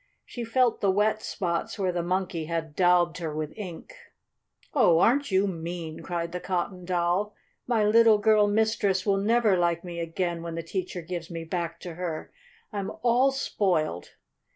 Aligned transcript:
She 0.25 0.43
felt 0.43 0.81
the 0.81 0.89
wet 0.89 1.21
spots 1.21 1.77
where 1.77 1.91
the 1.91 2.01
Monkey 2.01 2.45
had 2.45 2.75
daubed 2.75 3.19
her 3.19 3.35
with 3.35 3.55
ink. 3.55 3.93
"Oh! 4.73 4.97
aren't 4.97 5.29
you 5.29 5.45
mean?" 5.45 5.99
cried 5.99 6.31
the 6.31 6.39
Cotton 6.39 6.85
Doll. 6.85 7.35
"My 7.67 7.83
little 7.85 8.17
girl 8.17 8.47
mistress 8.47 9.05
will 9.05 9.17
never 9.19 9.55
like 9.55 9.83
me 9.83 9.99
again 9.99 10.41
when 10.41 10.55
the 10.55 10.63
teacher 10.63 11.03
gives 11.03 11.29
me 11.29 11.43
back 11.43 11.79
to 11.81 11.93
her. 11.93 12.31
I'm 12.73 12.91
all 13.03 13.29
spoiled!" 13.31 14.13